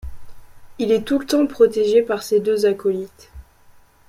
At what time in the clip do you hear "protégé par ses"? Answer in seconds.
1.45-2.39